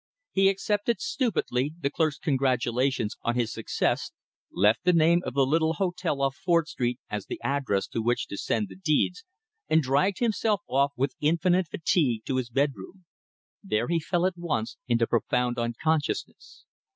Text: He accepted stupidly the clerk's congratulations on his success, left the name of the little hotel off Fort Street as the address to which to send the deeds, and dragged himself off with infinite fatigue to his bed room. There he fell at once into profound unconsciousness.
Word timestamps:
He 0.31 0.49
accepted 0.49 0.99
stupidly 0.99 1.73
the 1.79 1.91
clerk's 1.91 2.17
congratulations 2.17 3.17
on 3.21 3.35
his 3.35 3.53
success, 3.53 4.11
left 4.51 4.83
the 4.83 4.93
name 4.93 5.21
of 5.23 5.35
the 5.35 5.45
little 5.45 5.73
hotel 5.73 6.23
off 6.23 6.35
Fort 6.37 6.67
Street 6.67 6.99
as 7.07 7.27
the 7.27 7.39
address 7.43 7.85
to 7.89 8.01
which 8.01 8.25
to 8.29 8.37
send 8.37 8.67
the 8.69 8.75
deeds, 8.75 9.23
and 9.69 9.83
dragged 9.83 10.17
himself 10.17 10.63
off 10.67 10.91
with 10.97 11.13
infinite 11.21 11.67
fatigue 11.67 12.25
to 12.25 12.37
his 12.37 12.49
bed 12.49 12.71
room. 12.73 13.05
There 13.61 13.89
he 13.89 13.99
fell 13.99 14.25
at 14.25 14.39
once 14.39 14.75
into 14.87 15.05
profound 15.05 15.59
unconsciousness. 15.59 16.65